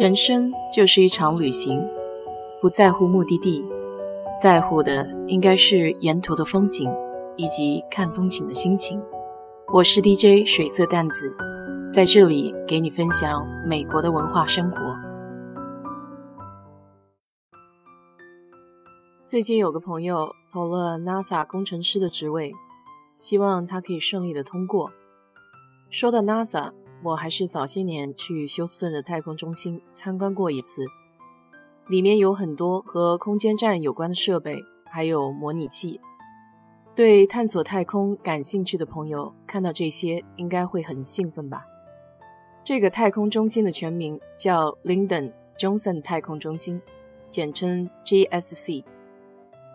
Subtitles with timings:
[0.00, 1.78] 人生就是一场旅行，
[2.58, 3.68] 不在乎目的地，
[4.40, 6.90] 在乎的应该是沿途的风景
[7.36, 8.98] 以及看风景的心情。
[9.70, 11.36] 我是 DJ 水色淡子，
[11.92, 14.78] 在这里给你分享美国的文化生活。
[19.26, 22.54] 最近有个朋友投了 NASA 工程师的职位，
[23.14, 24.90] 希望他可以顺利的通过。
[25.90, 26.72] 说到 NASA。
[27.02, 30.84] 我还是早些年去休斯顿的太空中心参观过一次，
[31.88, 36.00] 里面有很多和空间站有关的设备，还有模拟器。
[36.94, 41.64] 对探索太空感兴趣的朋友看到这些应该会很兴奋吧？
[42.62, 46.82] 这个太空中心的全名叫 Lyndon Johnson 太空中心，
[47.30, 48.84] 简称 JSC。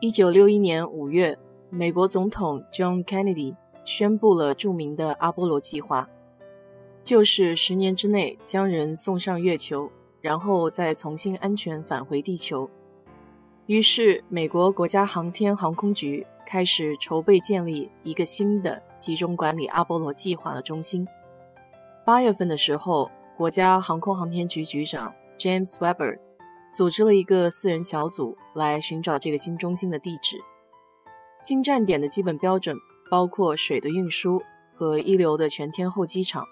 [0.00, 1.36] 一九六一年五月，
[1.68, 6.08] 美国总统 John Kennedy 宣布了著名的阿波罗计划。
[7.10, 12.70] 就是十年之内将人送上月球，然后再重新安全返回地球。
[13.66, 21.04] 于是，美国国家航天航空局开始筹备建立一个新的集中管理阿波罗计划的中心。
[22.06, 26.16] 八月份的时候，国家航空航天局局长 James Webber
[26.72, 30.40] 组织了一个四人小组来寻找这个新中心的地址。
[31.40, 32.76] 新站点的基本标准
[33.10, 34.40] 包括水的运输
[34.76, 36.46] 和一流的全天候机场。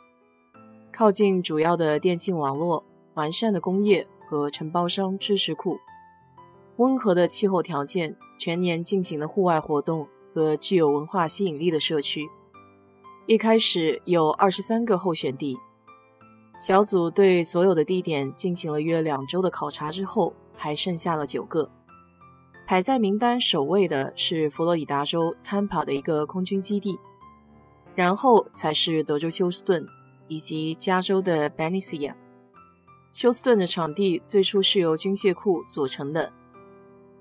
[0.93, 5.79] 靠近主要的电信网络、完善的工业和承包商知识库、
[6.77, 12.29] 温和的气候条件、全年进行的户外活动和具有文化吸引力的社区。
[13.27, 15.59] 一开始有二十三个候选地，
[16.57, 21.71] 小组对所有的地点进行了约两周的考察之后，还剩下了九个。
[22.67, 26.99] 排在名单首位的是佛罗里达州 Tampa 的一个空军基地，
[27.95, 29.87] 然后才是德州休斯顿。
[30.29, 32.15] 以及加州的 Benicia，
[33.11, 36.33] 休斯顿的场地最初是由军械库组成的，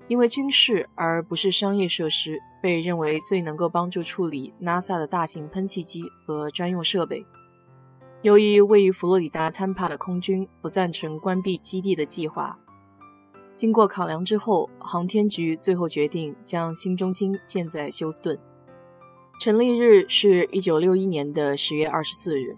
[0.06, 7.26] 因为军事而不是商业设施，被认为最能够帮助处理 NASA 的大型喷气机和专用设备。
[8.22, 12.58] 由于位于佛罗里达 Tampa 的空军不赞成关闭基地的计划，
[13.54, 18.38] 经过考量之后，航天局最后决定将新中心建在休斯顿。
[19.40, 22.56] 成立日是一九六一年的十月二十四日。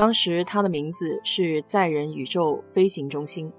[0.00, 3.52] 当时它的名字是载人宇宙飞行中心。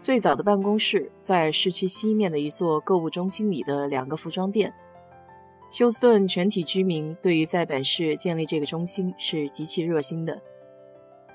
[0.00, 4.72] 最早的办公室在市区西面的一座购物中心里的两个服装店。
[5.68, 10.40] 休斯顿全体居民对于在本市建立这个中心是极其热心的。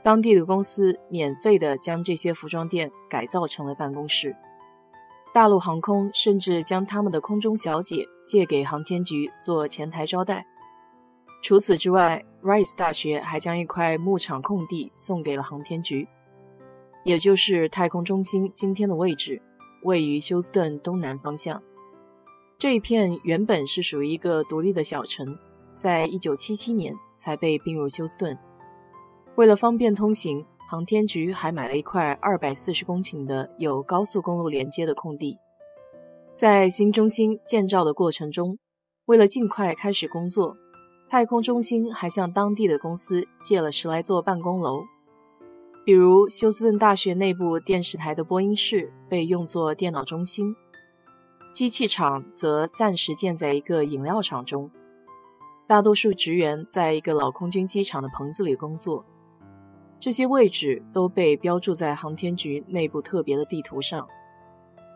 [0.02, 4.36] 当地的公司免费的将这些服装店改造成了办公室。
[5.32, 10.44] 大陆航空甚至将他们的空中小姐借给航天局做前台招待。
[11.44, 16.08] 除此之外，Rice 大学还将一块牧场空地送给了航天局，
[17.04, 19.42] 也就是太空中心今天的位置，
[19.84, 21.62] 位于休斯顿东南方向。
[22.58, 25.38] 这一片原本是属于一个独立的小城，
[25.74, 28.38] 在1977年才被并入休斯顿。
[29.36, 35.38] 为了方便通行，航天局还买了一块240公顷的有高速公路连接的空地。
[36.34, 38.58] 在新中心建造的过程中，
[39.06, 40.58] 为了尽快开始工作。
[41.10, 44.84] 太空中心还向当地的公司借了十来座办公楼，
[45.86, 50.54] 比如休斯顿大学内部电视台的播音室被用作电脑中心，
[51.54, 54.70] 机器厂则暂时建在一个饮料厂中，
[55.66, 59.06] 大多数职员在一个老空军机场的棚子里工作。
[60.00, 64.06] 这些位置都被标注在航天局内部特别的地图上。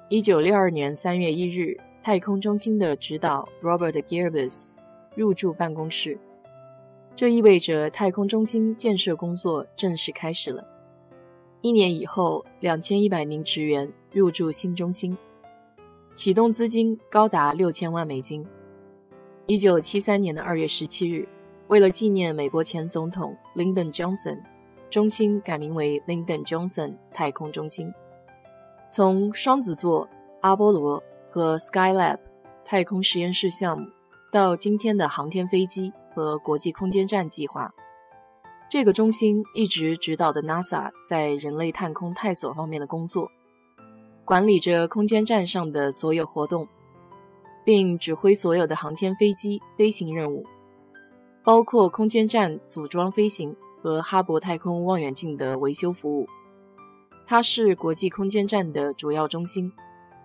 [0.09, 4.73] 一九六二年三月一日，太空中心的指导 Robert Gerbes。
[5.15, 6.17] 入驻办公室，
[7.15, 10.67] 这意味着太空中心建设工作正式开始了。
[11.61, 15.17] 一年以后，两千一百名职员入驻新中心，
[16.13, 18.45] 启动资金高达六千万美金。
[19.47, 21.27] 一九七三年的二月十七日，
[21.67, 24.41] 为了纪念美国前总统 Lyndon Johnson，
[24.89, 27.93] 中心改名为 Lyndon Johnson 太空中心。
[28.89, 30.09] 从双子座、
[30.41, 32.17] 阿波罗和 Skylab
[32.65, 33.87] 太空实验室项目。
[34.31, 37.73] 到今天的航天飞机和国际空间站计划，
[38.69, 43.29] 这个中心一直指导的 NASA 在人类太空探索方面的工作，
[44.23, 46.65] 管理着空间站上的所有活动，
[47.65, 50.45] 并指挥所有的航天飞机飞行任务，
[51.43, 53.53] 包括空间站组装飞行
[53.83, 56.25] 和哈勃太空望远镜的维修服务。
[57.27, 59.73] 它是国际空间站的主要中心。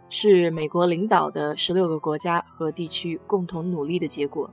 [0.09, 4.49] 是美国领导的十六个国家和地区共同努力的结果，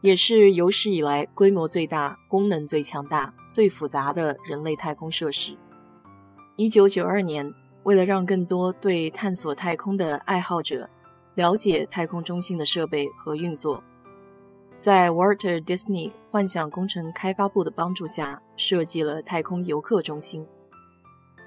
[0.00, 5.56] 也是有史以来规模最大、功能最强大、最复杂的人类太空设施。
[6.56, 10.90] 一九九二年，为了让更多对探索太空的爱好者
[11.36, 13.82] 了解太空中心的设备和运作，
[14.76, 20.44] 在 Walter Disney 幻想工程开发部的帮助下，设计了太空游客中心。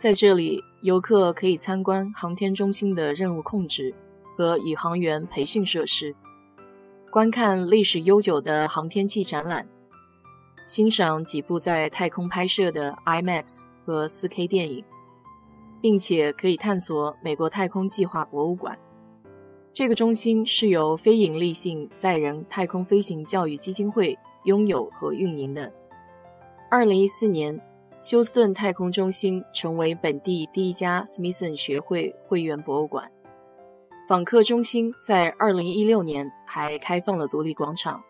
[0.01, 3.93] 在这里，游客可以参观航天中心的任务控制
[4.35, 6.15] 和宇航员培训设施，
[7.11, 9.69] 观看历史悠久的航天器展览，
[10.65, 14.83] 欣赏几部在太空拍摄的 IMAX 和 4K 电影，
[15.79, 18.75] 并且可以探索美国太空计划博物馆。
[19.71, 25.71] 这个中心是由非营利性载人太空飞行教育基金会拥有和运营的。
[26.71, 27.70] 2014年。
[28.01, 33.11] 休斯顿太空中心成为本地第一家 Smithson 学会会员博物馆。
[34.07, 38.01] 访客中心在2016年还开放了独立广场，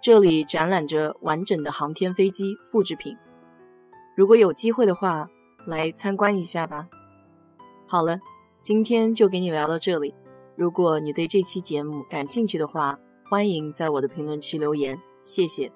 [0.00, 3.16] 这里展览着完整的航天飞机复制品。
[4.16, 5.28] 如果有机会的话，
[5.66, 6.86] 来参观一下吧。
[7.88, 8.20] 好了，
[8.60, 10.14] 今天就给你聊到这里。
[10.54, 15.72] 如果你对这期节目感兴趣的话，欢迎在我的评论区留言，谢谢。